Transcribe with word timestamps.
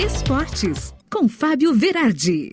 Esportes, 0.00 0.92
com 1.08 1.28
Fábio 1.28 1.72
Verardi. 1.72 2.52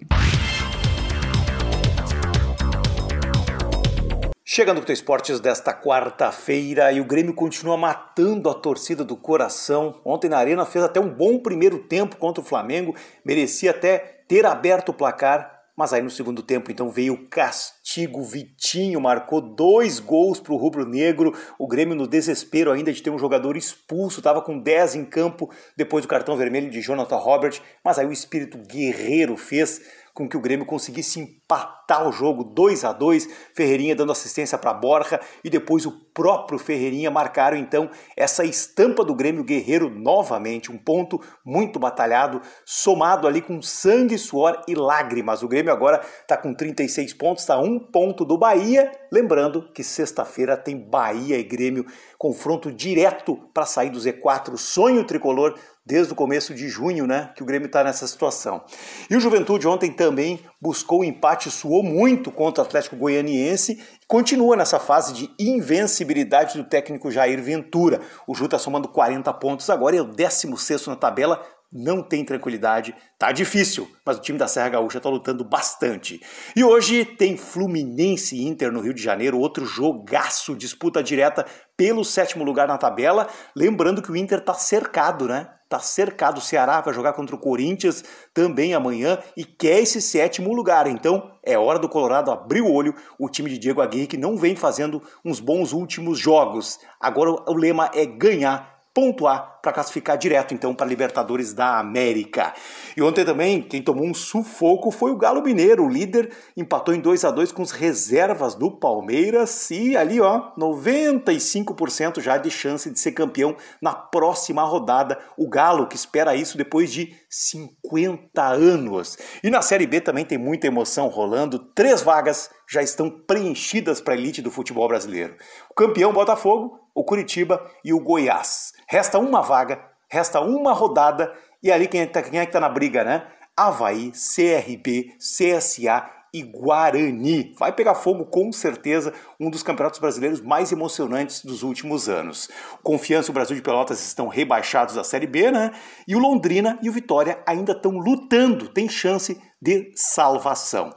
Chegando 4.45 4.83
com 4.83 4.89
o 4.89 4.93
Esportes 4.93 5.39
desta 5.39 5.73
quarta-feira 5.73 6.91
e 6.91 7.01
o 7.01 7.05
Grêmio 7.05 7.33
continua 7.33 7.75
matando 7.75 8.47
a 8.47 8.53
torcida 8.53 9.03
do 9.03 9.17
coração. 9.17 9.99
Ontem 10.05 10.29
na 10.29 10.37
Arena 10.37 10.65
fez 10.65 10.85
até 10.85 10.99
um 10.99 11.09
bom 11.09 11.39
primeiro 11.39 11.79
tempo 11.79 12.15
contra 12.17 12.43
o 12.43 12.45
Flamengo, 12.45 12.95
merecia 13.25 13.71
até 13.71 13.97
ter 14.27 14.45
aberto 14.45 14.89
o 14.89 14.93
placar, 14.93 15.60
mas 15.75 15.93
aí 15.93 16.01
no 16.01 16.09
segundo 16.09 16.41
tempo 16.41 16.71
então 16.71 16.89
veio 16.89 17.13
o 17.13 17.27
castigo. 17.27 18.23
Vitinho 18.23 18.99
marcou 19.01 19.41
dois 19.41 19.99
gols 19.99 20.39
para 20.39 20.53
o 20.53 20.57
rubro-negro. 20.57 21.33
O 21.57 21.67
Grêmio 21.67 21.95
no 21.95 22.07
desespero 22.07 22.71
ainda 22.71 22.91
de 22.91 23.01
ter 23.01 23.09
um 23.09 23.19
jogador 23.19 23.57
expulso, 23.57 24.19
estava 24.19 24.41
com 24.41 24.59
10 24.59 24.95
em 24.95 25.05
campo 25.05 25.49
depois 25.75 26.03
do 26.03 26.07
cartão 26.07 26.37
vermelho 26.37 26.69
de 26.69 26.81
Jonathan 26.81 27.17
Robert, 27.17 27.61
mas 27.83 27.97
aí 27.97 28.05
o 28.05 28.11
espírito 28.11 28.57
guerreiro 28.57 29.37
fez 29.37 29.81
com 30.13 30.27
que 30.27 30.37
o 30.37 30.41
Grêmio 30.41 30.65
conseguisse 30.65 31.19
empatar 31.19 32.07
o 32.07 32.11
jogo 32.11 32.43
2 32.43 32.83
a 32.83 32.93
2 32.93 33.27
Ferreirinha 33.55 33.95
dando 33.95 34.11
assistência 34.11 34.57
para 34.57 34.73
Borja 34.73 35.19
e 35.43 35.49
depois 35.49 35.85
o 35.85 35.91
próprio 36.13 36.59
Ferreirinha 36.59 37.09
marcaram 37.09 37.57
então 37.57 37.89
essa 38.15 38.43
estampa 38.43 39.03
do 39.03 39.15
Grêmio 39.15 39.43
Guerreiro 39.43 39.89
novamente, 39.89 40.71
um 40.71 40.77
ponto 40.77 41.21
muito 41.45 41.79
batalhado, 41.79 42.41
somado 42.65 43.27
ali 43.27 43.41
com 43.41 43.61
sangue, 43.61 44.17
suor 44.17 44.61
e 44.67 44.75
lágrimas. 44.75 45.43
O 45.43 45.47
Grêmio 45.47 45.71
agora 45.71 46.01
está 46.21 46.37
com 46.37 46.53
36 46.53 47.13
pontos, 47.13 47.43
está 47.43 47.59
um 47.59 47.79
ponto 47.79 48.25
do 48.25 48.37
Bahia. 48.37 48.91
Lembrando 49.11 49.71
que 49.73 49.83
sexta-feira 49.83 50.57
tem 50.57 50.77
Bahia 50.77 51.37
e 51.37 51.43
Grêmio, 51.43 51.85
confronto 52.17 52.71
direto 52.71 53.37
para 53.53 53.65
sair 53.65 53.89
do 53.89 53.99
Z4, 53.99 54.57
sonho 54.57 55.03
tricolor 55.05 55.57
desde 55.85 56.13
o 56.13 56.15
começo 56.15 56.53
de 56.53 56.69
junho, 56.69 57.07
né, 57.07 57.31
que 57.35 57.43
o 57.43 57.45
Grêmio 57.45 57.65
está 57.65 57.83
nessa 57.83 58.05
situação. 58.05 58.63
E 59.09 59.15
o 59.15 59.19
Juventude 59.19 59.67
ontem 59.67 59.91
também 59.91 60.39
buscou 60.61 61.01
o 61.01 61.03
empate, 61.03 61.49
suou 61.49 61.83
muito 61.83 62.31
contra 62.31 62.63
o 62.63 62.65
Atlético 62.65 62.95
Goianiense 62.95 63.79
continua 64.11 64.57
nessa 64.57 64.77
fase 64.77 65.13
de 65.13 65.29
invencibilidade 65.39 66.57
do 66.57 66.65
técnico 66.65 67.09
Jair 67.09 67.41
Ventura. 67.41 68.01
O 68.27 68.35
Ju 68.35 68.43
está 68.43 68.59
somando 68.59 68.89
40 68.89 69.31
pontos 69.35 69.69
agora, 69.69 69.95
é 69.95 70.01
o 70.01 70.05
16 70.05 70.87
na 70.87 70.97
tabela, 70.97 71.41
não 71.71 72.03
tem 72.03 72.25
tranquilidade, 72.25 72.93
tá 73.17 73.31
difícil, 73.31 73.89
mas 74.05 74.17
o 74.17 74.21
time 74.21 74.37
da 74.37 74.49
Serra 74.49 74.67
Gaúcha 74.67 74.99
tá 74.99 75.07
lutando 75.07 75.45
bastante. 75.45 76.19
E 76.53 76.61
hoje 76.61 77.05
tem 77.05 77.37
Fluminense 77.37 78.35
e 78.35 78.45
Inter 78.45 78.69
no 78.69 78.81
Rio 78.81 78.93
de 78.93 79.01
Janeiro, 79.01 79.39
outro 79.39 79.65
jogaço, 79.65 80.57
disputa 80.57 81.01
direta 81.01 81.45
pelo 81.77 82.03
sétimo 82.03 82.43
lugar 82.43 82.67
na 82.67 82.77
tabela. 82.77 83.29
Lembrando 83.55 84.01
que 84.01 84.11
o 84.11 84.17
Inter 84.17 84.43
tá 84.43 84.53
cercado, 84.53 85.25
né? 85.25 85.47
Tá 85.71 85.79
cercado. 85.79 86.39
O 86.39 86.41
Ceará 86.41 86.81
vai 86.81 86.93
jogar 86.93 87.13
contra 87.13 87.33
o 87.33 87.39
Corinthians 87.39 88.03
também 88.33 88.73
amanhã 88.73 89.17
e 89.37 89.45
quer 89.45 89.79
esse 89.79 90.01
sétimo 90.01 90.53
lugar. 90.53 90.85
Então 90.85 91.31
é 91.41 91.57
hora 91.57 91.79
do 91.79 91.87
Colorado 91.87 92.29
abrir 92.29 92.59
o 92.59 92.69
olho. 92.69 92.93
O 93.17 93.29
time 93.29 93.49
de 93.49 93.57
Diego 93.57 93.79
Aguirre 93.79 94.05
que 94.05 94.17
não 94.17 94.35
vem 94.35 94.53
fazendo 94.53 95.01
uns 95.23 95.39
bons 95.39 95.71
últimos 95.71 96.19
jogos. 96.19 96.77
Agora 96.99 97.31
o 97.49 97.53
lema 97.53 97.89
é 97.93 98.05
ganhar 98.05 98.70
pontuar 98.93 99.59
para 99.61 99.71
classificar 99.71 100.17
direto 100.17 100.53
então 100.53 100.73
para 100.73 100.87
Libertadores 100.87 101.53
da 101.53 101.79
América. 101.79 102.53
E 102.95 103.01
ontem 103.01 103.23
também 103.23 103.61
quem 103.61 103.81
tomou 103.81 104.05
um 104.05 104.13
sufoco 104.13 104.91
foi 104.91 105.11
o 105.11 105.17
Galo 105.17 105.41
Mineiro, 105.41 105.85
o 105.85 105.89
líder 105.89 106.31
empatou 106.57 106.93
em 106.93 106.99
2 106.99 107.23
a 107.23 107.31
2 107.31 107.51
com 107.51 107.61
as 107.61 107.71
reservas 107.71 108.55
do 108.55 108.71
Palmeiras 108.71 109.69
e 109.71 109.95
ali 109.95 110.19
ó, 110.19 110.51
95% 110.57 112.19
já 112.19 112.37
de 112.37 112.49
chance 112.49 112.89
de 112.89 112.99
ser 112.99 113.11
campeão 113.11 113.55
na 113.81 113.93
próxima 113.93 114.63
rodada. 114.63 115.17
O 115.37 115.47
Galo 115.47 115.87
que 115.87 115.95
espera 115.95 116.35
isso 116.35 116.57
depois 116.57 116.91
de 116.91 117.15
50 117.29 118.43
anos. 118.43 119.17
E 119.43 119.49
na 119.49 119.61
Série 119.61 119.87
B 119.87 120.01
também 120.01 120.25
tem 120.25 120.37
muita 120.37 120.67
emoção 120.67 121.07
rolando, 121.07 121.59
três 121.59 122.01
vagas 122.01 122.49
já 122.69 122.81
estão 122.81 123.09
preenchidas 123.09 124.01
para 124.01 124.13
a 124.13 124.17
elite 124.17 124.41
do 124.41 124.51
futebol 124.51 124.87
brasileiro. 124.87 125.35
O 125.69 125.73
campeão 125.73 126.13
Botafogo, 126.13 126.79
o 126.95 127.03
Curitiba 127.03 127.65
e 127.83 127.93
o 127.93 127.99
Goiás. 127.99 128.70
Resta 128.91 129.17
uma 129.19 129.41
vaga, 129.41 129.81
resta 130.09 130.41
uma 130.41 130.73
rodada 130.73 131.33
e 131.63 131.71
ali 131.71 131.87
quem 131.87 132.01
é, 132.01 132.05
que 132.05 132.19
está 132.19 132.45
tá 132.45 132.59
na 132.59 132.67
briga, 132.67 133.05
né? 133.05 133.25
Havaí, 133.55 134.11
CRB, 134.11 135.15
CSA 135.17 136.20
e 136.33 136.41
Guarani. 136.41 137.53
Vai 137.57 137.73
pegar 137.73 137.95
fogo 137.95 138.25
com 138.25 138.51
certeza, 138.51 139.13
um 139.39 139.49
dos 139.49 139.63
campeonatos 139.63 139.99
brasileiros 139.99 140.41
mais 140.41 140.71
emocionantes 140.71 141.43
dos 141.43 141.63
últimos 141.63 142.07
anos. 142.07 142.49
Confiança 142.81 143.29
e 143.29 143.31
o 143.31 143.33
Brasil 143.33 143.55
de 143.55 143.61
Pelotas 143.61 144.05
estão 144.05 144.27
rebaixados 144.27 144.95
da 144.95 145.03
Série 145.03 145.27
B, 145.27 145.51
né? 145.51 145.71
E 146.07 146.15
o 146.15 146.19
Londrina 146.19 146.79
e 146.81 146.89
o 146.89 146.93
Vitória 146.93 147.41
ainda 147.45 147.73
estão 147.73 147.91
lutando, 147.91 148.69
tem 148.69 148.87
chance 148.87 149.37
de 149.61 149.91
salvação. 149.95 150.89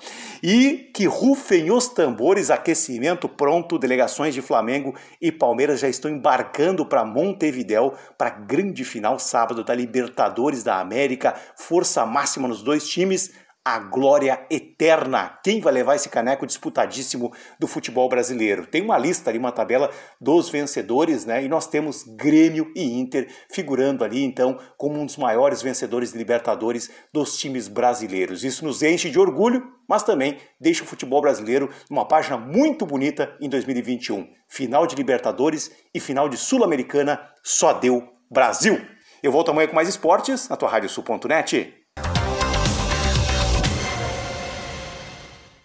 E 0.43 0.91
que 0.94 1.05
rufem 1.05 1.71
os 1.71 1.89
tambores, 1.89 2.50
aquecimento 2.50 3.28
pronto, 3.28 3.78
delegações 3.78 4.33
de 4.33 4.41
Flamengo 4.41 4.94
e 5.21 5.31
Palmeiras 5.31 5.81
já 5.81 5.89
estão 5.89 6.11
embarcando 6.11 6.87
para 6.87 7.05
Montevidéu 7.05 7.93
para 8.17 8.28
a 8.28 8.39
grande 8.39 8.83
final 8.83 9.19
sábado 9.19 9.62
da 9.62 9.75
Libertadores 9.75 10.65
da 10.65 10.81
América, 10.81 11.34
força 11.56 12.06
máxima 12.06 12.49
nos 12.49 12.62
dois 12.62 12.89
times 12.89 13.33
a 13.64 13.78
glória 13.78 14.47
eterna. 14.50 15.38
Quem 15.42 15.58
vai 15.58 15.72
levar 15.72 15.94
esse 15.94 16.10
caneco 16.10 16.47
disputadíssimo 16.47 17.32
do 17.58 17.66
futebol 17.66 18.08
brasileiro? 18.10 18.66
Tem 18.66 18.82
uma 18.82 18.98
lista 18.98 19.30
ali, 19.30 19.38
uma 19.38 19.50
tabela 19.50 19.91
dos 20.20 20.50
vencedores, 20.50 21.25
né? 21.25 21.42
E 21.42 21.48
nós 21.48 21.66
temos 21.66 22.04
Grêmio 22.04 22.70
e 22.76 23.00
Inter 23.00 23.26
figurando 23.50 24.04
ali, 24.04 24.22
então, 24.22 24.58
como 24.76 25.00
um 25.00 25.06
dos 25.06 25.16
maiores 25.16 25.62
vencedores 25.62 26.12
de 26.12 26.19
Libertadores 26.19 26.91
dos 27.10 27.38
times 27.38 27.66
brasileiros. 27.66 28.44
Isso 28.44 28.66
nos 28.66 28.82
enche 28.82 29.08
de 29.08 29.19
orgulho, 29.19 29.62
mas 29.88 30.02
também 30.02 30.36
deixa 30.60 30.84
o 30.84 30.86
futebol 30.86 31.22
brasileiro 31.22 31.70
numa 31.88 32.06
página 32.06 32.36
muito 32.36 32.84
bonita 32.84 33.34
em 33.41 33.48
2021. 33.48 34.28
Final 34.46 34.86
de 34.86 34.94
Libertadores 34.94 35.70
e 35.94 35.98
final 35.98 36.28
de 36.28 36.36
Sul-Americana 36.36 37.19
só 37.42 37.72
deu 37.72 38.06
Brasil. 38.31 38.78
Eu 39.22 39.32
volto 39.32 39.50
amanhã 39.50 39.69
com 39.69 39.75
mais 39.75 39.88
esportes 39.88 40.50
na 40.50 40.56
tua 40.56 40.69
Rádio 40.69 40.91
Sul.net. 40.91 41.84